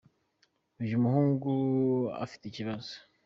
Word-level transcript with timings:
uyumuhungu 0.83 1.53
afitikibazo 2.23 2.93